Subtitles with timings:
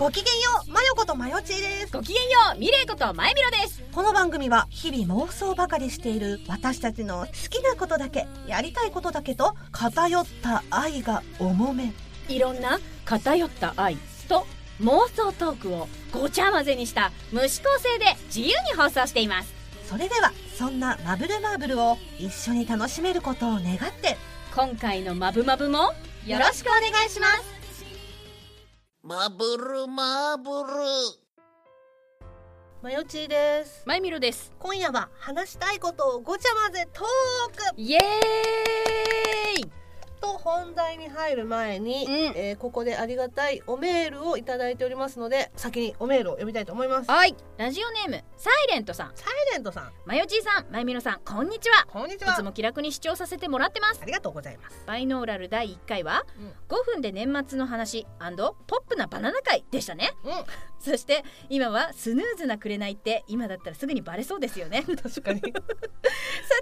[0.00, 1.92] ごきげんようまよことまよちーです。
[1.92, 3.82] ごきげんようミレイことまゆみろです。
[3.92, 11.92] この番組は日々妄想ばかりしている私たちの好きなことだけやりたいことだけと偏った愛が重め。
[12.28, 14.46] いろんな偏った愛と
[14.80, 19.52] 妄想トークをごちゃ混ぜにした無視構成で自由に放送しています。
[19.86, 24.16] それではそんなマブルマーブルを一緒に楽しめることを願って。
[24.56, 25.92] 今回のマブマブも
[26.26, 27.49] よろしくお願いします
[29.10, 30.78] マブルマーブル。
[32.80, 33.82] まよちーです。
[33.84, 34.52] まゆみろです。
[34.60, 37.80] 今夜は話したいことをごちゃ混ぜトーク。
[37.80, 39.79] イエーイ
[40.20, 42.12] と本題に入る前に、うん。
[42.36, 47.06] えーここでありがたいおメールをいただいておりますので先におメールを読みたいと思います。
[47.06, 47.34] サはい。
[47.56, 49.12] ラジオネームサイレントさん。
[49.30, 49.92] イレントさん。
[50.04, 51.86] まよちーさんまゆみろさんこんにちは。
[51.88, 52.32] こんにちは。
[52.34, 54.00] いつも気楽に視聴させてもらってます。
[54.02, 54.82] ありがとうございます。
[54.86, 56.76] バイノーラル第1回はうん。
[56.76, 60.12] 5分で年末の話ポップなバナナ会でしたね。
[60.24, 60.32] うん
[60.80, 64.82] そして今はスヌーズな紅って今だったらすぐにバレそうですよね。
[65.02, 65.52] 確かに、 さ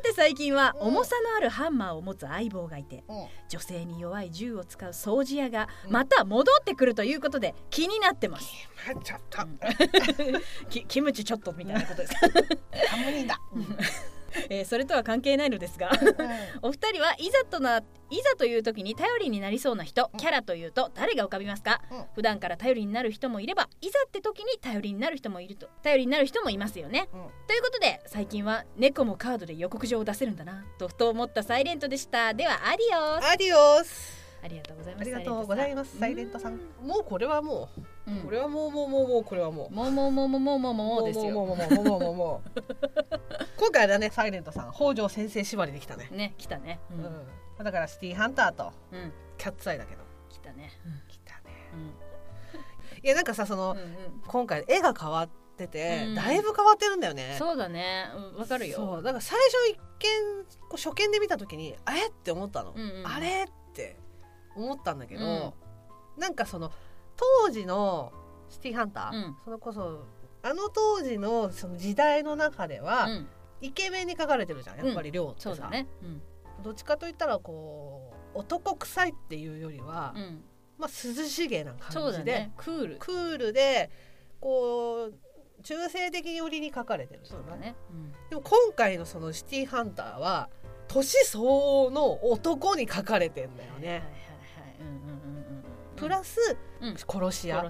[0.03, 0.89] て最近はうん。
[0.89, 3.05] 重さのあるハンマーを持つ相棒がいて
[3.49, 5.93] 女性に弱い銃を使う掃除屋がうん。
[5.93, 8.47] また戻ってくるということで気になってます、
[9.05, 9.39] ちょっと
[10.69, 12.15] きキムチちょっとみたいなことです。
[12.15, 12.21] か、
[12.91, 13.39] ハモリだ、
[14.51, 15.91] えーそれとは関係ないのですが
[16.63, 22.05] お二人はいざとないざという時に頼りになりそうな人キャラというと誰が浮かびますか、うん。
[22.15, 27.21] 普段から頼りになる人もいればいざって時に頼りになる人もいると頼りになる人もいますよね、うん。
[27.47, 32.35] ということで最近は猫もカードで予告状を出せるんだなとふと思ったサイレントでした。
[32.35, 33.27] ではアディオス。
[33.27, 34.19] アディオス。
[34.43, 35.03] ありがとうございます。
[35.03, 35.99] ありがとうございます。
[35.99, 36.61] サイレントさん。
[36.81, 38.21] もうこれはもう、うん。
[38.21, 39.75] これはもうもうもうもうこれはもう。
[39.75, 41.35] もうもうもうもうもうもうもうですよ。
[41.35, 42.51] もうもうもうもうもうもうもう
[43.59, 50.71] 今回だねサイレントさん北条先生縛りできたね、ね来たねううんんだからシティーハンターとうんキャッツアイだけど来たね
[51.09, 51.89] 来たねうん
[53.03, 53.87] いやなんかさその、うんうん
[54.27, 63.97] 今回絵が変わってて、うんだいぶ変わってるんだよねそうだねうんわかるよそうだから最初一見こう初見で見た時にあれって思ったの、うんうんあれって
[64.57, 65.53] 思ったんだけど、うん
[66.19, 66.73] なんかその
[67.19, 68.13] 当時の
[68.49, 69.37] シティーハンター、うん。
[69.45, 70.05] それこそ
[70.43, 73.29] あの当時のその時代の中では、うん。
[73.61, 75.89] イケメンに描かれてるじゃんやっぱり亮ってさ、ね。
[76.03, 76.23] うん。
[76.63, 80.45] どっちかといったらこう男臭いっていうよりは、うん。
[80.79, 82.53] まあ涼しげなそうだ感じで、ね。
[82.57, 82.97] クール。
[82.99, 83.91] クールで
[84.41, 85.15] こう
[85.65, 87.75] 中性的に売りに描かれてるそうだね。
[87.91, 88.13] うん。
[88.31, 90.49] でも今回のそのシティーハンターは
[90.87, 94.11] 年相応の男に描かれてんだよね、はいはいはい。
[94.81, 95.65] うんうんうんうんうん
[95.99, 96.97] プラスうん。
[96.97, 97.65] 殺し屋。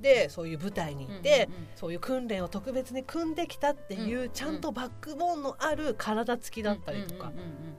[0.00, 4.30] でそういう部隊に行って、そういう訓練を特別に組んできたっていう、うん。
[4.30, 7.32] ちゃんとバックボーンのある体つきだったりとかっ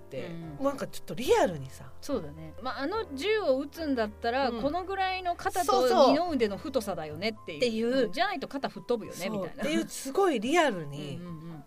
[0.10, 1.86] て、なんかちょっとリアルにさ。
[2.02, 4.62] そうだね、まあ、あの銃を撃つんだったら、うん。
[4.62, 8.12] このぐらいの肩と二の腕の太さだよねっていう。
[8.12, 9.64] じゃないと肩吹っ飛ぶよねみたいな。
[9.64, 11.20] っていうすごいリアルに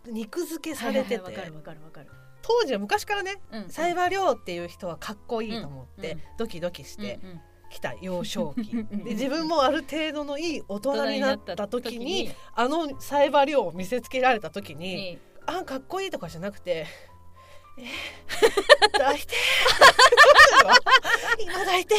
[0.06, 2.10] 肉付けされてて、わかるわかるわかる。
[2.42, 7.18] 当時は昔からねうんサイバー亮っていう人はかっこいいと思って、うんドキドキして
[7.66, 9.04] うんうんきた幼少期うん。
[9.04, 16.86] で自分もある程度のいい大人になった時にあのサイバー亮を見せつけられた時ににあかっこいいとかじゃなくて
[17.78, 19.34] えー、抱いて
[21.38, 21.98] 今抱いてっ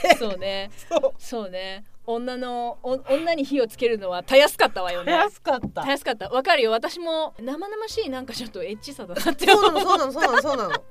[0.00, 0.16] て。
[0.16, 0.70] そうね。
[0.88, 1.14] そう。
[1.18, 1.84] そうね。
[2.04, 5.12] 女のお女に火をつけるのはたやすかったわよね。
[5.12, 5.82] 早かった。
[5.82, 6.28] たやすかった。
[6.28, 6.72] わかるよ。
[6.72, 10.84] 私も生々しいなんかちょっとエッチさだなってそう思なのそうなのそうなのそうなの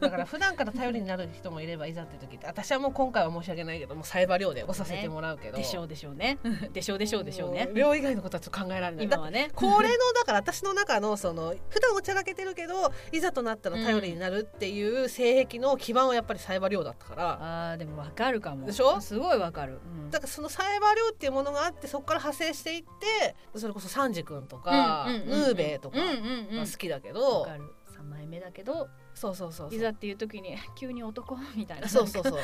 [0.00, 6.38] だから普段から頼りになる人もいればいざって時って私はもう今回は申し訳ないけどもうサイバー量で押させてもらうけど、でしょうでしょうね。
[6.72, 7.66] でしょうでしょうでしょうね。
[7.66, 9.04] も量以外のことはちょっと考えられない。
[9.04, 9.50] 今はね。
[9.54, 17.70] これのだから私の中のその普段おちゃらけてるけどいざとなったら頼りになるっていう性癖の基盤はやっぱりサイバー量だったから。
[17.70, 18.66] あーでもわかるかも。
[18.66, 19.00] でしょ？
[19.00, 20.10] すごいわかる、うん。
[20.10, 27.62] だからそのサイバー量っていうものがあってそこから派生していってそれこそサンジ君とかうんうんうんヌーベイとかうんうんうんが好きだけわどかる。
[27.98, 31.36] 3枚目だけどそうそうそういざっていう時に 急に男？
[31.54, 31.88] みたいな。
[31.88, 32.38] そうそうそう、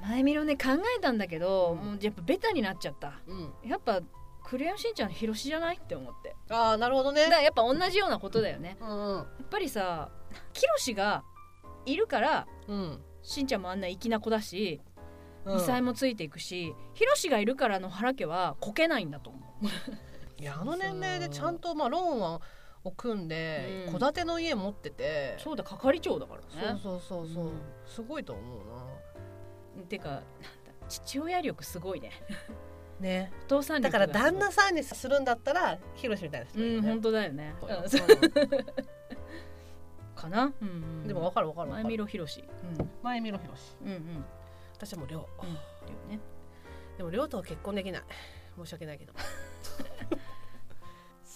[0.00, 1.92] 前見ろね考えたんだけど、うん。
[1.92, 3.20] もうやっぱベタになっちゃった。
[3.26, 4.00] うん、やっぱ
[4.44, 6.34] クレヨンしんちゃんのヒロシじゃないって思って。
[6.50, 7.24] ああなるほどね。
[7.24, 8.76] だからやっぱ同じようなことだよね。
[8.80, 9.16] うん。
[9.16, 10.10] やっぱりさ
[10.52, 11.24] キロシが
[11.86, 13.02] いるからうん。
[13.22, 14.80] しんちゃんもあんな粋な子だし
[15.44, 15.56] うん。
[15.56, 19.66] 異彩もついていくし、ヒロシがいるからの原家はこけないんだと思う。
[20.40, 22.40] いやあの年齢でちゃんとまあローンは
[22.84, 23.92] を組んでうん。
[23.92, 26.80] 戸建ての家持ってて、そうだ係長だからね。
[26.82, 27.52] そうそうそうそう、うん。
[27.86, 28.62] すごいと思う
[29.88, 30.22] てかなんだ
[30.88, 32.10] 父親力すごいね。
[33.00, 33.32] な ね。
[33.46, 36.66] お父さんだから旦那さんにするんだったらヒロシみたいな人ね。
[36.76, 37.84] うん本当だよね、そううん。
[37.84, 37.88] う
[40.14, 41.04] かな、うんうん。
[41.04, 42.44] んでも分かる分かる分前見ろひろし
[43.02, 43.76] 前見ろヒロシ。
[43.82, 43.94] うんうん。
[43.94, 44.24] うん
[44.74, 45.28] 私はもう亮。
[45.42, 45.54] うん。
[45.54, 45.64] だよ
[46.08, 46.18] ね。
[46.98, 48.02] でも亮とは結婚できない。
[48.56, 49.12] 申し訳ないけど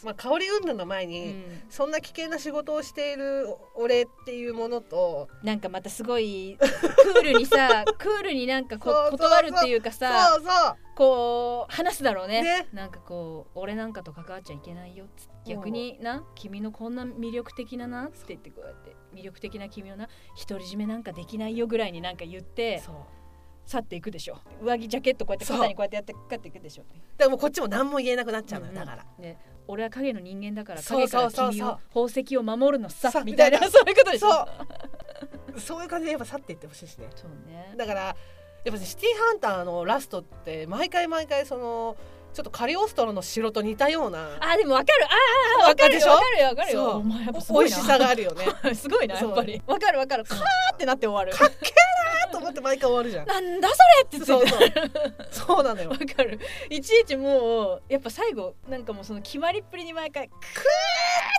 [0.07, 1.63] まあ香り云々の前うに、ん。
[1.69, 10.77] そんな危険な仕事をしている俺っていうものとなんかまたすごいクールにさ クールになんかこう断るっていうかさそうそう。
[10.95, 12.43] こう話すだろうね。
[12.43, 12.69] ね。
[12.73, 20.09] なんかこう俺なんかと関わっちゃいけないよっつって逆にな君のこんな魅力的ななって言ってこうやって魅力的な君をな
[20.49, 22.95] 独り占めなんかできないよぐらいになんか言ってそう
[23.67, 24.39] 去っていくでしょ。
[24.63, 26.85] 上着ジャケットこうやって肩にこうやってやってかっていくでしょ。
[27.19, 29.05] でもこっちも何も言えなくなっちゃうのよ、だから。
[29.19, 29.39] ね。
[29.69, 33.91] 俺は影の人間だから影から君を宝石を守るのささみたいなそう。
[33.91, 34.31] いうことでしょ。
[34.31, 34.47] そ
[35.57, 35.61] う。
[35.61, 37.09] そういう感じでやっぱ去っていってほしいしね。
[37.17, 37.75] そうね。
[37.77, 38.01] だから
[38.65, 41.97] やっぱシティーハンターのラストって毎回毎回その
[42.33, 45.07] ちょっとカリオストロの城と似たようなあでもわかる。
[45.07, 46.91] ああわかるよわかるよわかるよ。
[46.99, 47.77] お前やっぱすごいな。
[47.77, 48.45] 美味しさがあるよね。
[48.77, 49.61] すごいなやっぱり。
[49.67, 50.25] わかるわかる。
[50.25, 50.39] カー
[50.75, 51.37] ってなって終わる。
[51.37, 51.73] かっけ
[52.31, 53.27] と思って毎回終わるじゃん。
[53.27, 53.75] なんだそ
[54.13, 54.73] れってそう言って
[55.31, 55.65] そうそう。
[55.65, 55.91] なのよ。
[55.91, 56.39] わかる。
[56.71, 60.39] いちいちもうやっぱ最後なんかもうその決まりっぷりに毎回クっ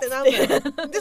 [0.00, 0.36] てなんだよ。
[0.38, 0.94] でそのクーの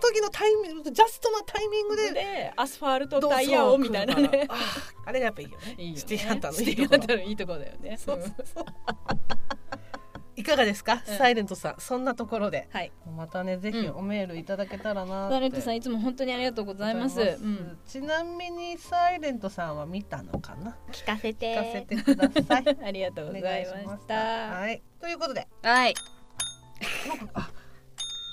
[0.00, 4.46] 時のタイミングジャストなタイミングでーでアスファルトどうタイヤをみたいなね。
[4.48, 4.58] あー
[5.04, 5.74] あれがやっぱいいよね。
[5.78, 5.98] いいよね。
[6.00, 7.18] シティーハンターのいシいところ。
[7.18, 7.96] いいところだよね。
[7.98, 8.64] そうそうそう
[10.34, 11.16] いかがですか、うん。
[11.16, 11.74] サイレントさん。
[11.78, 12.68] そんなところで。
[12.70, 12.92] はい。
[13.16, 13.96] またねぜひうん。
[13.96, 17.20] おメールいただけたらなサイレントさんいつも本当にありがとうございます。
[17.20, 17.78] うん。
[17.86, 20.76] ちなみにサイレントさんは見たのかな？
[20.90, 21.54] 聞かせて。
[21.54, 22.76] 聞かせてください。
[22.84, 24.14] ありがとうございました。
[24.14, 24.82] はい。
[25.00, 25.46] ということで。
[25.62, 25.94] はい。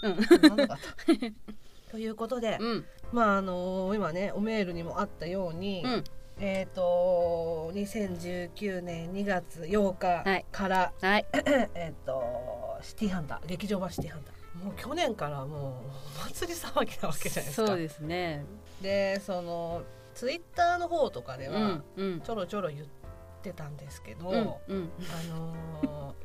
[0.03, 0.17] うん。
[1.91, 2.85] ということで、うん。
[3.11, 6.03] まああの今ねおメールにもあったように、うん
[6.39, 10.45] えっ、と2019年2月8はい。
[10.51, 11.25] 日から、はい。
[11.75, 14.39] えっ、とシティハンター劇場版シティハンター。
[14.65, 17.67] もう去年からもうお祭り騒ぎなわけじゃないですか。
[17.67, 18.45] そうですね。
[18.81, 19.83] でその
[20.15, 21.81] ツイッターの方とかでうは
[22.23, 22.85] ちょろちょろ言っ
[23.41, 24.91] てたんですけど、うんうん。
[24.99, 26.15] あの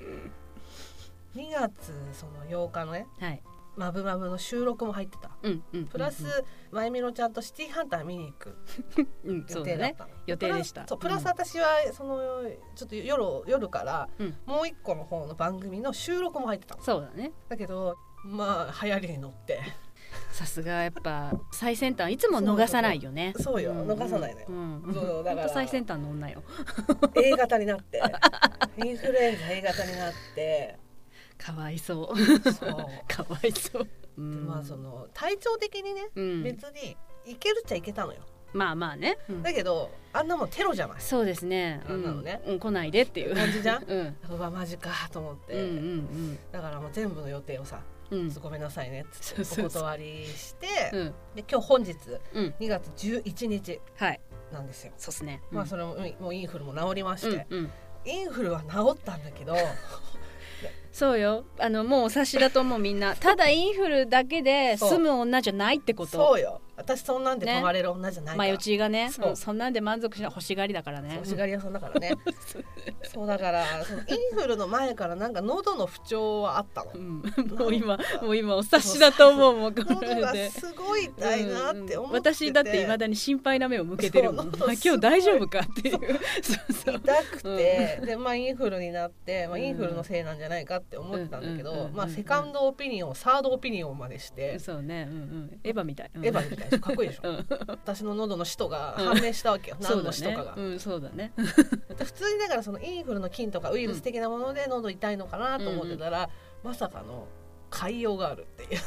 [1.35, 3.43] ー、2月その8日のねはい
[3.77, 5.31] 「まぶまぶ」の収録も入ってた。
[5.43, 6.25] うんうんプラス、
[6.71, 8.57] まゆみろちゃんとシティハンター見に行く
[9.25, 10.05] 予定だった。
[10.05, 10.85] の、予定でした。
[10.85, 12.19] プラスそうプラス私はその
[12.75, 14.37] ちょっと夜夜からうん。
[14.47, 16.83] もう一個の方の番組の収録も入ってたの。
[16.83, 17.33] そうだね。
[17.49, 19.61] だけどまあ流行りに乗って。
[20.31, 23.35] さすがやっぱ最先端いつも逃さないよね。
[23.39, 23.73] そうよ。
[23.73, 23.91] ん。
[23.91, 24.47] 逃さないのよ。
[24.49, 26.43] うんそうだから最先端の女よ。
[27.15, 28.03] A 型になって。
[28.85, 30.79] インフルエンザ A 型になって
[31.39, 32.19] かわいそう。
[32.53, 32.77] そう。
[33.09, 33.87] かわいそう、
[34.19, 36.43] うんまあその体調的にね、うん。
[36.43, 36.97] 別に
[37.27, 38.21] いけるっちゃいけたのよ。
[38.53, 39.43] まあまあね、うん。
[39.43, 41.01] だけどあんなもんテロじゃない。
[41.01, 41.83] そうですね。
[41.89, 42.41] あんなのね。
[42.47, 42.53] うん。
[42.55, 43.35] うん来ないでっていう。
[43.35, 43.83] 感じじゃん？
[43.91, 44.17] うん。
[44.31, 49.83] うわマジかと思って、うんうんだからもう全部の予定をさうんうんごめんなさいねっつってそうそうそう。
[49.83, 51.15] お断りしてうん。
[51.35, 51.97] で今日本日
[52.35, 52.55] うん。
[52.61, 54.21] 2月11日はい。
[54.53, 55.43] なんですよ、そうっすね。
[55.51, 57.71] まあそれもうんもうインフルも治りまして、うんうん。
[58.05, 59.57] インフルは治ったんだけど
[60.95, 61.45] そうよ。
[61.59, 63.17] あのもうお察しだと思うみんな。
[63.19, 66.13] ただインフルだけで済む女じゃないってこと。
[66.13, 66.61] そうよ。
[66.77, 67.57] 私そんなんでね。
[67.57, 69.29] 泊まれる女じゃないから、前打ちがねそう。
[69.31, 71.15] うんそんなんで満足しない欲しがりだからね。
[71.17, 72.13] 欲しがり屋さんだからね。
[73.13, 76.93] そうだからそのインフルの前からなんか喉の不調はあったの。
[76.95, 77.23] うん、
[77.59, 79.75] もう今もう今お察しだと思うもう。
[79.75, 84.45] こ喉がすごい痛いなって思ってて、私だっていまだに心配な目を向けてるもん。
[84.45, 84.53] そう。
[84.53, 85.99] 喉あ今日大丈夫かっていう。
[86.41, 86.73] そう。
[86.87, 86.95] そう。
[86.97, 95.09] 痛くて、でまあインフルになって、まあ、インフルのせいなんじゃないかって思ってたんだけど、うんうんうんうんまあセカンドオピニオンサードオピニオンまでして、そうね。
[95.11, 95.61] うんうん。
[95.65, 96.81] エヴァみたい、うんエヴァみたい。
[96.81, 97.47] かっこいいでしょ、うん。
[97.67, 101.33] 私の喉の使途が判明したわけよ、何の使途かが、うんそうだね。
[101.37, 106.31] 普通にだからそのインフルの菌とかウイルス的なもので喉痛いのかなと思ってたら、
[106.63, 107.27] まさかの
[107.71, 108.81] 潰瘍があるっていう。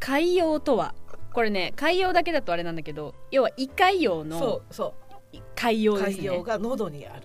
[0.00, 0.94] 海洋とは？
[1.32, 4.94] これね海洋だけだとあれなんだけど要は胃潰瘍そのうそ
[5.56, 6.30] 海洋うですね。
[6.30, 7.22] 潰瘍が喉にある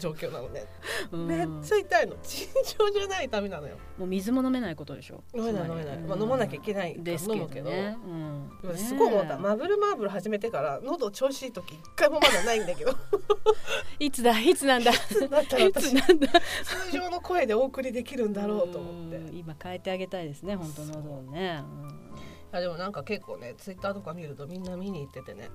[0.00, 0.64] 状況なのね、
[1.12, 1.26] うん。
[1.26, 2.16] めっちゃ痛いの。
[2.22, 3.76] 尋常じゃない痛みなのよ。
[3.98, 5.22] もう水も飲めないことでしょ。
[5.34, 7.00] 飲めない飲めない、まあ、飲まなきゃいけない。
[7.00, 8.76] ですけどね、うん。
[8.76, 12.94] すごい思った、ねマブルマーブル始めてから喉調子いい時一回もまだないんだけど。
[14.00, 14.40] いつだ？
[14.40, 14.90] いつなんだ？
[14.90, 16.28] いつ私 なんだ？
[16.64, 19.16] 通常の声でお送りできるんだろうと思って。
[19.16, 19.36] うん。
[19.36, 21.62] 今変えてあげたいですね本当の喉をね、
[22.52, 25.48] あでもなんか結構ねツイッターとか見るとみんな見に行っててね。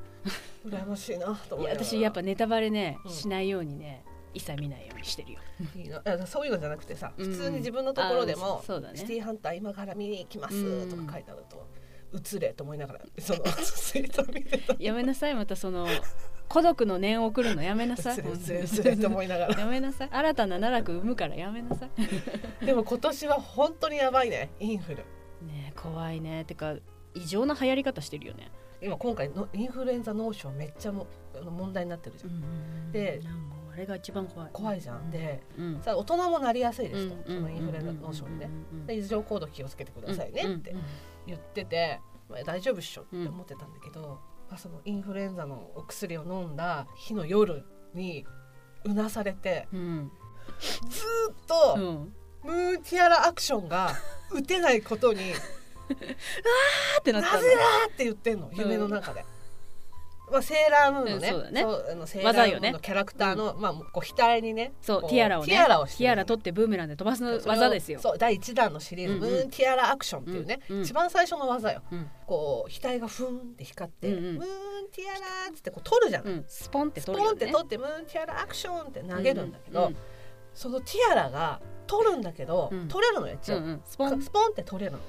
[0.65, 1.85] 羨ましいなと思いながら。
[1.85, 3.11] 私やっぱネタバレね、うん。
[3.11, 4.03] しないようにね
[4.35, 5.39] 一切見ないようにしてるよ。
[5.75, 7.31] いいないやそういうのじゃなくてさ、うん。
[7.31, 8.97] 普通に自分のところでもあそうだね。
[8.97, 10.89] シティハンター今から見に行きます」うん。
[10.89, 11.67] とか書いてあると
[12.13, 14.75] 「映れ」と思いながらその ツイート見てた。
[14.77, 15.87] やめなさいまたその
[16.47, 18.19] 孤独の念を送るのやめなさい。
[18.19, 19.55] 映れ映れ映れと思いながら。
[19.59, 20.09] やめなさい。
[20.11, 21.89] 新たな奈落生むからやめなさい。
[22.65, 24.97] でも今年は本当にやばいねインフル。
[24.97, 26.45] ねえ怖いね。
[26.45, 26.75] てか
[27.13, 28.51] 異常な流行り方してるよね。
[28.81, 31.07] 今今回のインフルエンザ脳症めっちゃも
[31.43, 32.37] 問題になってるじゃん。
[32.37, 34.49] んか怖いあれが一番怖い。
[34.53, 35.11] 怖いじゃん。
[35.11, 35.81] でうん。
[35.81, 40.81] さあ大人もなりやすいですと、うんそのインフルエンザ症で,、うんで異常行動気をつけてくださいねってうん
[41.27, 48.25] 言ってて、まあ、大丈夫っしょって思ってたんだけど、まあ、そのインフルエンザのお薬を飲んだ日の夜に
[48.85, 50.11] うなされてうん。
[50.89, 52.13] ずーっと、うん。
[52.43, 53.91] ムーンティアラアクションが
[54.31, 59.25] 打てないことに あーってなったなぜだって言ってんの夢の中で。
[60.31, 61.61] まあ、セーラームーンのね,、うんそうだね。
[61.61, 67.99] あのセーラームー技よねンのキャラクターの、まあ、こう額にねこそうティアラをねティアラをしてティアラ取ってブーメランで飛ばすの技ですよ。
[67.99, 69.29] そう第1弾のシリーズ、うんうん。
[69.31, 70.83] ムーンティアラアクションっていうね、うんうん。
[70.83, 71.81] 一番最初の技よ。
[71.91, 72.09] うん。
[72.25, 74.35] こう額がふんって光って、うんうん。
[74.37, 74.47] ムーン
[74.91, 76.45] ティアラーっつってこう取るじゃん、うん。
[76.47, 77.45] スポンってスポ取るよね。
[77.45, 79.97] ンって取ってムーンティアラアクションって投げるんだけど、うん
[80.53, 82.87] そのティアラが取るんだけど、うん。
[82.87, 83.81] 取れるのよ一応、うんうん。
[83.85, 84.21] スポン。
[84.21, 84.99] スポンって取れるの。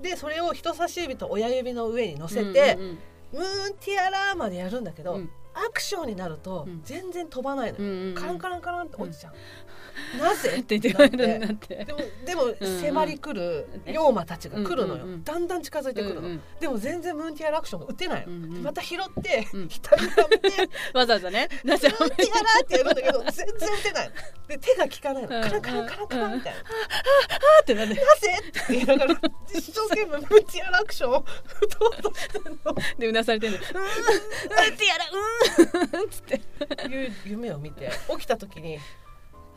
[0.00, 2.98] でそれを人差し指と親指の上に乗せて、うんうん
[3.34, 5.30] ムーンティアラーまでやるんだけど、うん。
[5.54, 6.82] アクションになるとうん。
[6.84, 10.58] 全然飛ばないのよ、うんうんカランカランカランって落ちちゃう、なぜ？
[10.60, 11.84] って言ってるんだって。
[11.84, 19.68] でもでもうん迫り来る妖魔たちが来るのよ、うんうんうんだんだん近づいてくるの、うんうんでも全然ムーンティアラアクションが打てないの、うんうんでまた拾って、うん。
[19.68, 20.50] 左にはめて
[20.94, 21.48] わざわざね。
[21.64, 24.14] な ぜムーンティアラーってやるんだけど全然打てないの。
[24.48, 28.02] で手が効かないの、うんカランカランカランカランみたいな、ってなってなぜ？
[28.48, 29.20] って言いながら
[29.52, 31.24] 一生懸命ムーンティアラアクションを
[31.62, 32.74] 打とうとしてるの。
[32.98, 33.78] でうなされてるのうんティ
[34.94, 35.43] アラうん
[36.10, 36.34] つって
[36.88, 38.78] いう夢を見て起きた時に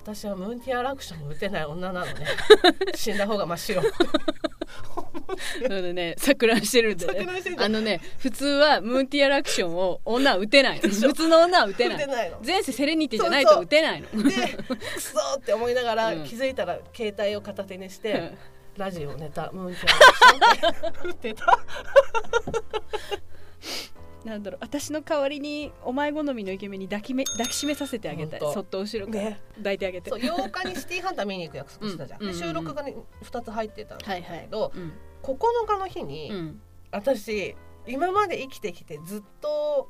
[0.08, 2.14] 私はムーンティアラアクションも打てない女なのね。
[2.96, 6.16] 死んだ方が真っ白なのでね。
[6.18, 7.28] 錯乱してるんでね。
[7.58, 10.80] あのね普通はムーンティアラクションを女は打てない。
[10.80, 12.08] 普通の女は打てない
[12.42, 14.24] 前世セレニティじゃないと打てないの。
[14.24, 16.24] でクソーって思いながら、うん。
[16.24, 18.38] 気づいたら携帯を片手にして、うん。
[18.78, 21.32] ラジオネタムーンティアラアクションって。
[21.34, 21.60] 打ってた
[24.26, 28.40] なんだろう私の代わりにお前好みのイケメンに抱きめ抱きしめさせてあげたい。
[28.40, 29.42] そっと後ろからね。
[29.58, 30.10] 抱いてあげて。
[30.10, 32.28] そう8日にシティハンター見に行く約束してたじゃん、うん。
[32.28, 34.42] で収録が、ね、2つ入ってたんだはいはい。
[34.42, 34.94] けど、うん。
[35.24, 36.62] 9日の日に、うん。
[36.92, 37.56] 私
[37.86, 39.90] 今まで生きてきてずっと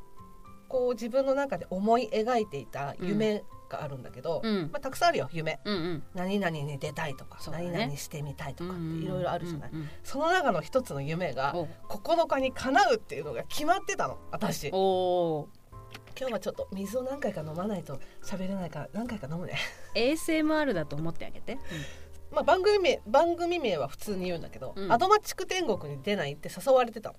[0.67, 4.69] こう自分の中で思い描いていた夢があるんだけど、うん。
[4.71, 5.59] まあ、たくさんあるよ夢。
[5.65, 6.03] うんうん。
[6.13, 7.69] 何々に出たいとか、ね。
[7.69, 14.69] 何々してみたいとかっていろいろあるじゃない、うんうんその中の一つの夢がお9日に叶うっていうのが決まってたの私。
[14.69, 19.55] 今日はちょっと水を何回か飲まないと喋れないから何回か飲むね。
[19.95, 21.59] ASMR だと思ってあげて。
[22.31, 24.91] まあ番組名番組名は普通に言うんだけど、うん。
[24.91, 27.15] アドマチック天国に出ないって誘われてたの。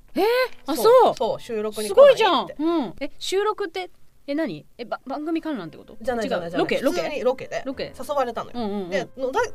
[0.67, 1.15] あそう。
[1.15, 1.41] そう。
[1.41, 2.25] 収録にす来ないって。
[2.25, 3.91] ごいじゃん、うん、え収録って
[4.29, 4.67] え何？
[4.77, 5.97] えば番組観覧ってこと？
[6.01, 7.09] じゃないじゃないロケロケ？
[7.09, 7.63] にロケで。
[7.65, 7.95] ロケ。
[7.99, 8.91] 誘われたのよ、うんうんうん。
[8.91, 9.41] でのだ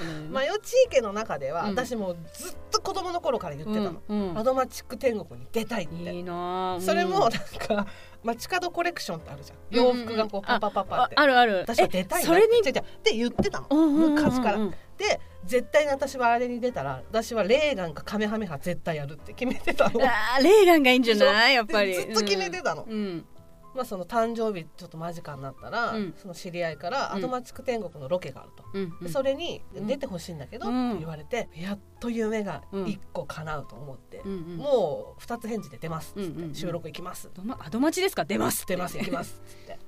[0.00, 1.70] うんマヨチー家の中では、うん。
[1.70, 4.38] 私もうずっと子供の頃から言ってたの、うんうん。
[4.38, 6.12] アドマチック天国に出たいって。
[6.12, 7.86] いいなあそれもなんか
[8.24, 9.58] 街角コレクションってあるじゃん。
[9.70, 11.16] 洋服がこうパあパパパって。
[11.16, 11.58] ああるある。
[11.60, 12.60] 私は出たいそれに？
[12.60, 12.82] って
[13.14, 13.86] 言ってたの。
[13.86, 14.58] 昔から。
[14.98, 20.00] で絶対に私はあれに出たら私はレーガンかカメハメハ絶対やるって決めてたの。
[20.04, 21.54] あーレーガンがいいんじゃない？
[21.54, 21.94] やっぱり。
[21.94, 23.26] ずっと決めてたの、うん
[23.74, 26.14] まあその誕生日ちょっと間近になったら、うん。
[26.20, 28.82] その知り合いからアドマチック天国のロケがあると、うん。
[28.82, 30.90] うんでそれに出てほしいんだけど、うん。
[30.90, 34.56] って言われてやっと夢が1個叶うと思って、うんうん。
[34.56, 37.30] もう2つ返事で出ますっつって、収録行きます。
[37.60, 38.24] アドマチですか？
[38.24, 39.78] 出ます出ます行きますっつって。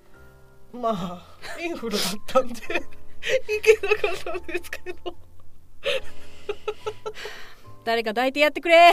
[0.76, 5.14] まあインフルだったんで行けなかったんですけど
[7.84, 8.92] 誰か抱いてやってくれ。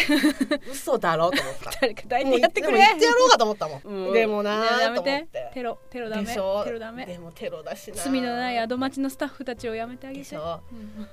[0.70, 1.72] 嘘だろうと思った。
[1.82, 2.78] 誰か抱いてやってくれ。
[2.78, 4.14] でも言ってやろうかと思ったもん、うん。
[4.14, 5.28] でもなーと思って。
[5.32, 5.52] て。
[5.54, 6.26] テロテロダメ。
[6.26, 7.06] テロダメ。
[7.06, 10.60] でもテロだしな罪のないアドマチのスタッフたちをやめてあげでしてょ？
[10.72, 11.06] うん。
[11.06, 11.08] 行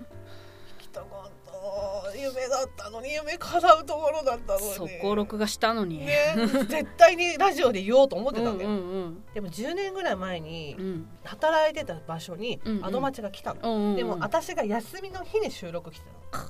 [0.79, 4.67] きたかった夢だったのに夢叶うところだったのに。
[4.75, 5.99] 速攻録画したのに。
[5.99, 6.35] ね。
[6.69, 9.25] 絶対にラジオで言おうと思ってたんだよ、うんうん。
[9.35, 10.85] でも10年ぐらい前にうん。
[10.85, 12.85] うん働いてた場所にうんうん。
[12.87, 13.97] アドマチが来たの、うんうんうん。
[13.97, 16.45] でも私が休みの日に収録来てたの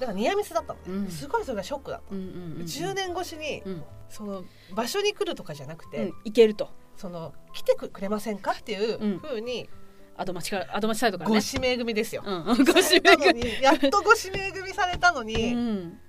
[0.00, 1.08] だからニアミスだったのね、うん。
[1.08, 3.84] すごいそれがショックだった、うんうんうん10年越しにうん。
[4.08, 4.44] その
[4.74, 6.12] 場所に来るとかじゃなくて、うん。
[6.24, 6.70] いけると。
[6.96, 9.18] その来てくれませんかっていううん。
[9.18, 9.68] ふうに
[10.16, 11.36] アドマチからアドマチサイトからね。
[11.36, 16.00] ご指名組ですよ、ご指名にやっとご指名組されたのに、うん。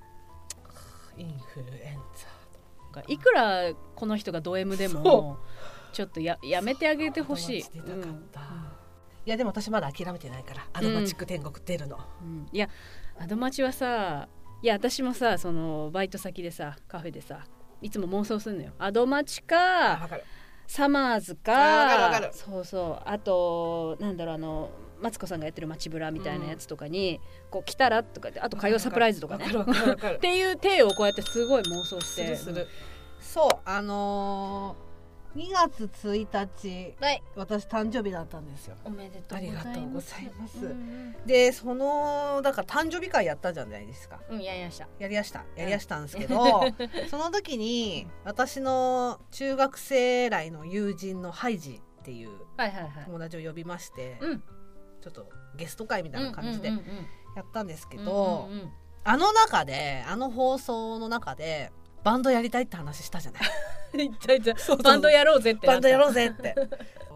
[1.18, 2.00] インフルエン
[2.94, 5.38] ザいくらこの人がド M でそも
[5.94, 7.60] ちょっとややめてあげてほしい。
[9.26, 12.48] いやでも私まだ諦めてないからアドマチック天国出るの、うんうん。
[12.52, 12.68] いや
[13.20, 14.28] アドマチはさ
[14.62, 17.46] いや私もさそのバイト先でさカフェでさ
[17.82, 18.72] いつも妄想するのよ。
[18.80, 20.20] アドマチあか
[20.68, 23.02] サマーズかそうそう。
[23.06, 24.70] あとなんだろうあの
[25.02, 27.20] マツコさんがやってる街ブラみたいなやつとかに、
[27.52, 29.48] こう来たらとかってあと火曜サプライズとかね。
[30.16, 32.38] っていう体をこうやってすごい妄想して。
[33.20, 34.93] そうあのー
[35.36, 37.24] 2月1日はい。
[37.36, 38.76] 私誕生日だったんですよ。
[38.86, 40.66] おめでとうありがとうごございます。
[40.66, 44.20] うんでそのだから誕生日会やったじゃないですか。
[44.30, 44.88] うん、うん、やりました。
[45.00, 45.46] やりやした。
[45.56, 46.62] やりやしたんですけど、
[47.10, 53.06] その時に私の中学生来の友人のハイジっていうはいはいはい。
[53.06, 54.44] 友達を呼びまして、うん。
[55.02, 58.50] ちょっとゲスト会みたいな感じでやったんですけうんど、
[59.04, 61.72] あの中であの放送の中で
[62.04, 63.42] バンドやりたいって話したじゃない。
[64.84, 66.56] バンドやろうぜってバンドやろうぜって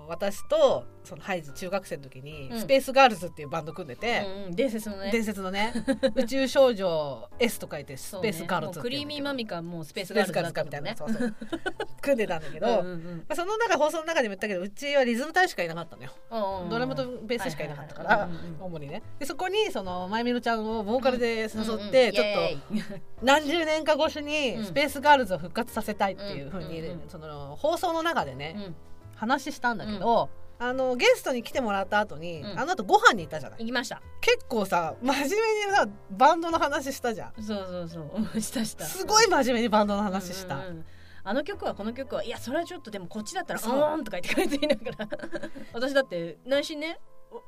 [0.07, 2.59] 私とそのハイジ中学生の時に、うん。
[2.59, 4.55] スペースガールズっていうバンド組んでて、うんうん。
[4.55, 5.09] 伝説のね。
[5.11, 5.73] 伝説のね
[6.15, 11.35] 宇宙少女 S と書いてスペースガールズもうクリーミーマミかもうスペースガールズかみたいな、そうそう。
[12.01, 13.25] 組んでたんだけど、まうんうん。
[13.29, 19.01] あ、その中放送の中でも言ったけどうちはリズム隊しかいなかったのよ、うんうんドラムとベースしかいなかったかはいら主にね。
[19.19, 22.25] でそこにそのまゆみろちゃんをボーカルで誘って、ちょっ
[22.73, 24.65] と何十年か越しにうん。
[24.65, 28.75] スペースガールズを復活させたいっていうふうに、その放送の中でね、うん
[29.17, 32.59] 話したんだけど、あのゲストに来てもらった後に、うん。
[32.59, 33.59] あの後ご飯に行ったじゃない。
[33.59, 34.01] 行きました。
[34.21, 37.43] 結構さ真面目にさバンドの話したじゃん。
[37.43, 38.41] そうそうそう。
[38.41, 38.85] したした。
[38.85, 40.85] すごい真面目にバンドの話した、うんうんうん。
[41.23, 43.97] あの曲はこの曲はいやそれはちょっとでもこっちだったら「う。
[43.97, 45.09] ん」とか言って書いて言いながら。
[45.73, 46.95] 私だって内心ねわ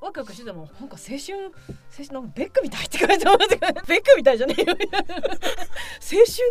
[0.01, 4.67] ワクワクしてたもんなんか青春青春なんかベックみたいって書いて思ってベックみたいじゃねえよ。
[4.67, 4.87] 青春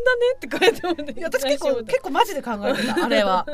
[0.04, 3.46] だねって書いて思っていや私結構結構マジで考えてたあれは。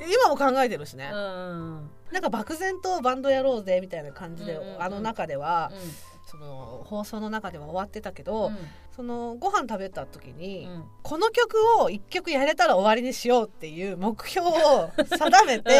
[0.00, 4.82] 今も考えてるしね、うんうんなんか漠然とバンドやろうぜみたいな感じで、うんうんうん。
[4.82, 8.56] あの中では、うその放送の中では終わってたけんど、うん。
[8.94, 10.84] そのご飯食べた時に、うん。
[11.02, 15.70] この曲を一曲やれたら終わりにしようっていう目標を定めて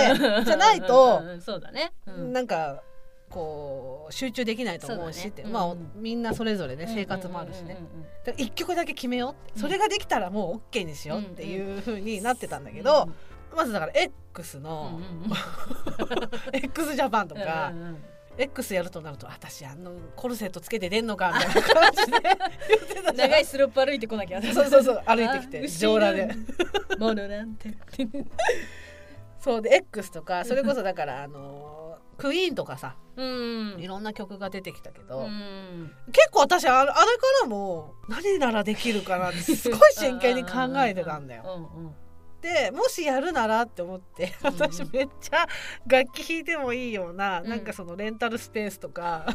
[0.44, 2.32] じゃないとそうだね、うん。
[2.32, 2.82] なんか
[3.32, 5.44] こう集中できないと思うしって。
[5.44, 5.90] まあ、そうん。
[5.96, 7.78] みんなそれぞれね生活もあるしね、
[8.36, 9.60] 一曲だけ決めよううん。
[9.60, 13.08] それができたらもう OK にしようっていう風になってたんだけど、
[13.56, 15.36] まずだから X うんの、うんうん。
[16.64, 18.04] X ジャパンとか、うんうん
[18.38, 24.40] X やるとなると私あのコルセットつけて出んのかみたいな感じで長いスロープ歩いてこなきゃ。
[24.40, 26.34] そうそうそう歩いてきてあ上裸で。
[26.98, 27.70] ものなんて。
[29.38, 31.81] そうで X とかそれこそだからあの
[32.22, 33.80] クイーンとかさうん。
[33.80, 35.90] いろんな曲が出てきたけど、うん。
[36.12, 36.96] 結構私あれか
[37.42, 41.92] らも何ならできるかなってすごい真剣に考えてたんだよ。
[42.40, 45.48] でもしやるならって思って私めっちゃ
[45.86, 47.48] 楽器弾いてもいいような、うん。
[47.48, 49.26] なんかそのレンタルスペースとか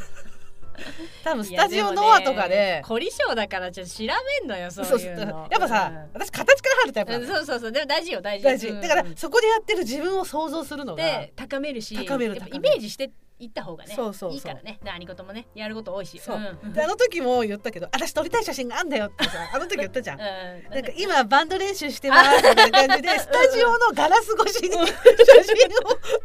[1.24, 4.04] 多分スタジオノアとかもでね凝り性だからちょっと調
[4.42, 5.48] べんのよそういうの。
[5.50, 7.72] やっぱさ、私形から入るタイプうんそうそうそう。
[7.72, 8.44] でも大事よ大事。
[8.44, 8.68] 大事。
[8.68, 14.80] うんだからそこでやってる自分を想像するのがで高めるしイメージしていった方がねそうそういいからね。
[14.84, 16.18] 何事もねやること多いし。
[16.18, 16.74] そう、ん。
[16.74, 20.20] であの時も言ったけど私撮りたい写真があんだよってさ あの時言ったじゃん。
[20.20, 20.70] うん。
[20.72, 24.90] なんか今バンド練習してますみたいな感じでスタジオのガラス越しに 写真を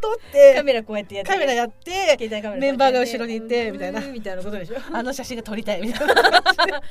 [0.00, 2.16] 撮ってカメラこうやってやってカメラやって
[2.58, 4.00] メンバーが後ろにいてみたいな。
[4.00, 4.76] うんみたいなことでしょ。
[4.92, 6.14] あの写真が撮りたいみたいな。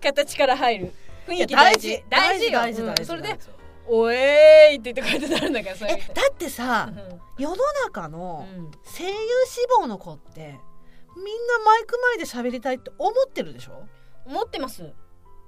[0.00, 0.92] 形から入る。
[1.26, 2.04] 雰囲気大事。
[2.10, 2.46] 大事。
[2.46, 2.52] よ。
[2.52, 3.06] 大事大事うん。
[3.06, 3.48] それで大事
[3.88, 7.20] 「おえーい!」って言ってこうやってなるんだからそれえだってさうん。
[7.38, 8.70] 世の中のうん。
[8.84, 9.12] 声優
[9.46, 13.86] 志望の子ってみんなマイク前で喋りたいって思ってるでしょ？
[14.26, 14.92] 思ってます。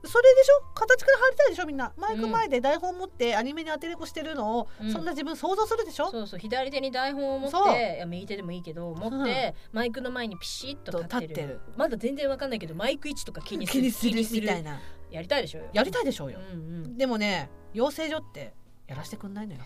[0.05, 0.63] それでしょ？
[0.75, 1.93] 形から入りたいでしょみんな。
[1.97, 4.93] マイク前で台本持ってアニメに当てれこしてるのを、うん。
[4.93, 6.39] そんな自分想像するでしょ、そうそう。
[6.39, 7.71] 左手に台本を持そう。
[7.71, 11.29] っていや右手でもいいけど持って、マイクの前にピシッと立ってる。
[11.29, 11.61] 立ってる。
[11.77, 13.83] まだ全然わかんないけどマイク位置とか気にする。
[13.83, 13.91] 気に
[14.25, 14.79] するみたいな
[15.17, 16.99] やりたいでしょやりたいでしょうよ、うんうん。
[16.99, 18.53] でもね養成所って
[18.87, 19.61] やらせてくんないのよ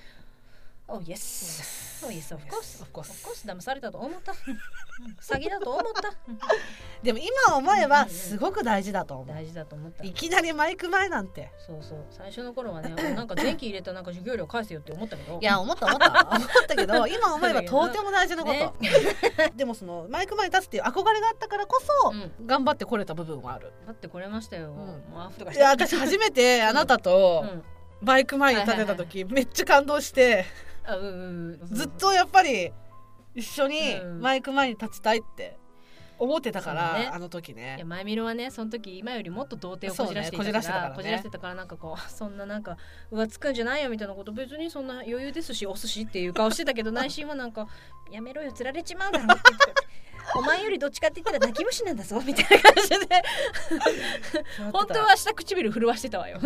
[0.93, 2.03] Oh yes.
[2.03, 3.11] Oh yes of course Of course.
[3.11, 4.33] Of course 騙されたと思った。
[4.33, 4.59] う ん
[5.21, 6.13] 詐欺だと思った。
[7.03, 10.03] でも今思えばすごった大事だと思う、大事だと思った。
[10.03, 11.53] いきなりマイク前なんて。
[11.59, 12.05] そうそう。
[12.11, 15.39] 最初の頃はね なんか電気入れたなんか授業料返せよって思ったけど。
[15.41, 16.29] いや思った思った。
[16.29, 19.53] 思ったけど今思えばとても大事なこと、ね。
[19.55, 22.47] でもそのマイク前に立つっていう憧れがあったからこそ、うん。
[22.47, 23.73] 頑張ってこれた部分はある。
[23.87, 24.75] だってこれましたよ、
[25.53, 27.65] いや私初めてあなたとうん。
[28.03, 30.47] マイク前に立てた時めっちゃ感動して
[31.73, 32.73] ずっとやっぱり
[33.35, 34.21] 一緒にうん。
[34.21, 35.59] マイク前に立ちたいって
[36.19, 37.11] 思ってたから、ね。
[37.11, 40.97] あの時いねや前見ろはねその時今よりもっと童貞をこじらしていそうねこじらしてたからね。
[40.97, 42.77] こじらしてたからなんかこうそんななんか
[43.11, 47.69] 浮つくんじゃないよみたいなこと別にそんな余裕ですしお寿司っていう顔してたけど内心はなんか
[48.11, 49.75] やめろよ釣られちまうだろって言って
[50.37, 53.23] お前よりどっちかって言ったら泣き虫なんだぞみたいな感じで。
[54.73, 56.39] 本当は下唇震わしてたわよ。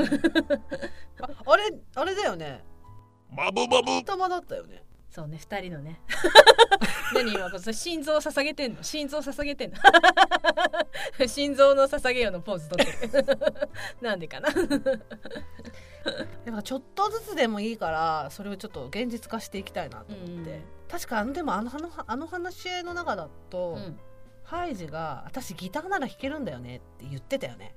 [1.20, 1.64] ああれ
[1.96, 2.64] あれだよね
[3.30, 4.04] マブマブ。
[4.04, 4.82] 玉だったよね。
[5.10, 6.00] そうね二人のね。
[7.14, 8.82] 何今これ心臓捧げてんの？
[8.82, 9.78] 心臓捧げてんの？
[11.28, 13.24] 心臓の捧げよのポーズ取ってる。
[14.02, 14.48] なんでかな？
[16.44, 23.98] でもちょっとずつでもいいからそれをちょっと現実化していきたいなと思って、うん確かあのでもあのあのあの話し合いの中だと、うん。
[24.44, 27.74] ハイジが「私ギターなら弾けるんだよね」って言ってたよね。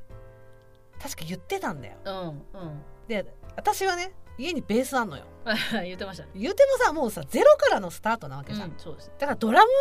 [1.02, 1.96] 確か言ってたんだよ。
[2.04, 2.82] うん。
[3.08, 5.24] で私はね家にベースあんのよ。
[5.46, 6.24] う ん言ってました。
[6.24, 9.12] ね言うてもさもうさゼロからのスタートなわけじゃん、うんそうです。
[9.18, 9.72] だからドラム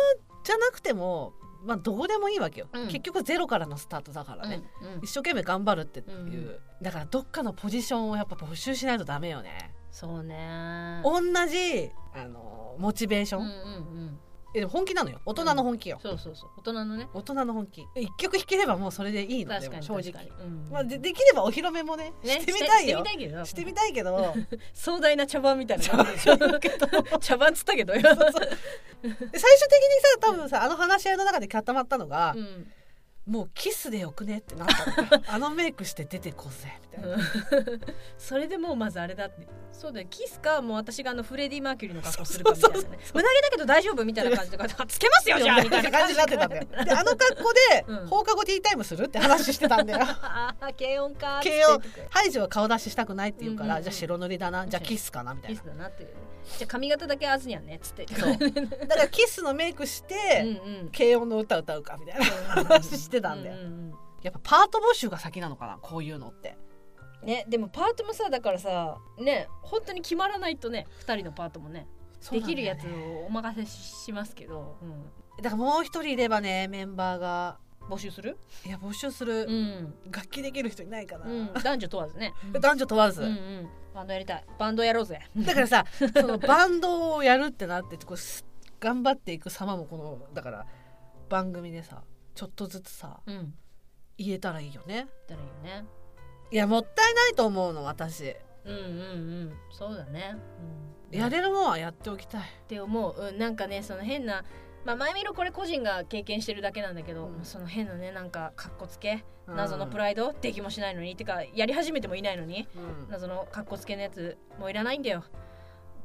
[0.43, 2.87] じゃなくてもまあどうでもいいわけよ、うん。
[2.87, 4.99] 結局ゼロからのスタートだからね、うんうん。
[5.03, 6.59] 一生懸命頑張るっていう、うん。
[6.81, 11.01] だからどっかのポジションをやっぱ募集しないとダメよね、そうね。
[11.03, 13.57] 同じあのモチベーション、うんうんう
[14.05, 14.19] ん
[14.53, 15.19] えでも本気なのよ。
[15.25, 16.49] 大人の本気よ、そうそうそう。
[16.57, 17.07] 大人のね。
[17.13, 17.85] 大人の本気。
[17.95, 20.45] 一曲弾ければもうそれでいいので確かにも正直確かに。
[20.45, 20.69] うん。
[20.71, 22.99] まあ、でできればお披露目もねねしてみたいよ。
[22.99, 23.45] してみたいけど。
[23.45, 24.33] してみたいけど。
[24.73, 25.87] 壮大な茶番みたいな。
[25.87, 27.93] 感じでしょ茶番っつったけど。
[27.93, 28.31] よ最終的
[29.03, 32.71] にさ多分さあの話し合いの中で固まったのが、うん
[33.27, 34.37] もうキスでよくね？
[34.37, 35.07] ってなったの。
[35.07, 36.79] よ あのメイクして出てこぜ。
[36.95, 37.17] みたいな、
[38.17, 40.07] それでもうまずあれだってそうだよ。
[40.09, 45.61] キスかもう私があのフレディ・マーキュリーの格好するかみたいな胸毛だけど大丈夫みたいな感じであつけますよじゃあ。
[45.63, 46.63] みたいな感じになってたんだよ。
[46.85, 48.07] であの格好で、うん。
[48.07, 49.99] 放課後ティータイムするって話してたんだよ。
[50.01, 51.81] ああ軽音か軽音。
[52.09, 53.83] ハイジは顔出ししたくないって言うから、うんうんうん。
[53.83, 54.65] じゃあ白塗りだな。
[54.67, 56.09] じゃあキスかなみたいキなスだなっていう。
[56.09, 56.15] ね
[56.57, 58.05] じゃあ髪型だけあずにゃんねっつって。
[58.07, 58.37] そう。
[58.37, 60.89] だからキスのメイクしうんて、うん。
[60.97, 62.25] 軽音の歌歌うかみたいな
[62.63, 66.57] 話してたんだよ、ううやっぱパート募集が先なのかなこういうのって。
[66.61, 66.67] うん
[67.23, 71.87] ねでもパートもさだからさね本当に決まらないとね2人のパートもね。
[72.31, 78.37] できるやつをお任せしますけど、うん、だからもう一人いればねメンバーが募集する？
[78.65, 82.33] いや募集する、うん、楽器できる人いないかな、うん、男女問わずね。
[82.59, 83.69] 男女問わず、うんうん。
[83.93, 84.45] バンドやりたい。
[84.57, 85.21] バンドやろうぜ。
[85.37, 85.85] だからさ
[86.19, 88.45] そのバンドをやるってなってこうす
[88.79, 90.65] 頑張っていく様もこのだから
[91.29, 92.03] 番組でさ
[92.37, 93.55] ちょっとずつさうん。
[94.15, 95.07] 言えたらいいよね。
[95.27, 95.85] だらいいよね。
[96.51, 98.35] いやもったいないと思うの私。
[98.63, 98.83] うんうんう
[99.45, 99.53] ん。
[99.71, 100.35] そうだね、
[101.11, 102.41] うん、やれるもんはやっておきたい。
[102.41, 104.45] って思う、うん、なんかねその変な
[104.85, 107.43] まあ前見ろこれ個人が経験してるだけなんだけど、うん。
[107.43, 109.55] その変なねなんかかっこつけうん。
[109.55, 113.09] 謎のプライドできもしないのにてかやり始めてもいないのにうん。
[113.09, 115.23] 謎のかっこつけのやつもういらないんだよ。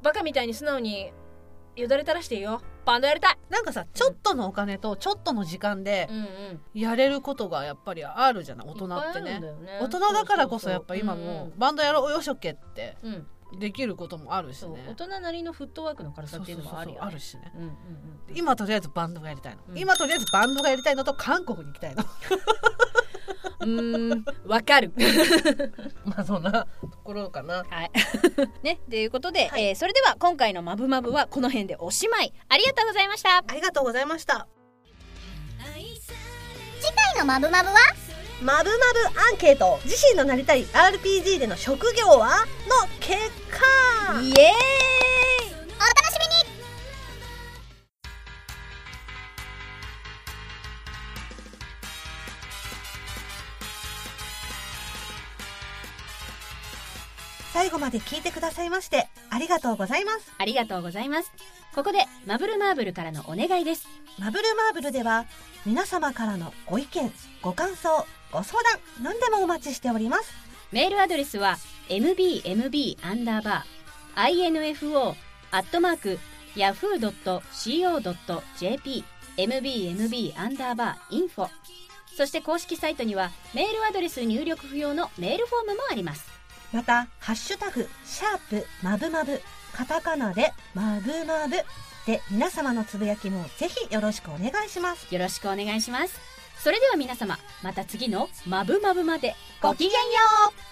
[0.01, 1.13] バカみたいに素直に
[1.77, 2.61] よだれ垂らしていいよ。
[2.85, 3.39] バンドやりたい。
[3.49, 6.09] なんかさちょっとのお金とちょっとの時間で
[6.75, 9.41] やれることがやっぱりあるじゃない大人ってね。
[9.81, 12.97] 大人だからこそやっぱ今もうバンドやろうよしょけって。
[13.59, 14.83] できることもあるしね。
[14.89, 17.53] 大人なりのフットワークの軽さっていうのもあるよ、ね、あるしね。
[17.55, 17.77] うんうんうん。
[18.35, 19.79] 今とりあえずバンドがやりたいの、うん。
[19.79, 22.03] 今とりあえずバンドがやりたいのと韓国に行きたいの
[23.61, 24.93] うーんわかる。
[26.05, 27.65] まあそんなところかな。
[27.69, 27.91] はい。
[28.63, 32.33] ね、ということで、えーそれでは今回の「まぶまぶ」はこの辺でおしまい。
[32.49, 33.39] ありがとうございました。
[33.39, 34.47] ありがとうございました。
[36.81, 37.75] 次回のマブマブは？
[38.43, 42.45] まぶまぶアンケート自身のなりたい RPG での職業は？
[42.67, 43.17] の結
[43.51, 44.21] 果。
[44.21, 44.35] イエーイ。
[44.35, 46.32] お楽しみに
[57.53, 61.33] 最後まで聞いてくださいましてありがとうございますありがとうございます。
[61.75, 63.89] ここでマブルマーブルからのお願いです。
[64.19, 65.25] マブルマーブルでは
[65.65, 67.11] 皆様からのご意見
[67.41, 70.35] ご感想ご相談何でもお待ちしております
[70.71, 71.57] メールアドレスは
[71.89, 75.15] mbmb アンダーバー info
[75.51, 76.19] アットマーク
[76.57, 77.15] yahoo.co.jp
[79.37, 81.49] mbmb アンダーバー info
[82.17, 86.32] そして公式サイトにはメールアドレス入力不要のメールフォームもあります。
[86.73, 89.41] また「ハッシュタグシャープまぶまぶ」
[89.73, 91.57] カタカナで「まぶまぶ」
[92.07, 96.33] で皆様のつぶやきもぜひよろしくお願いしますよろしくお願いします。
[96.63, 99.97] それでは皆様、また次のまぶまぶまでごきげんよ
[100.49, 100.72] う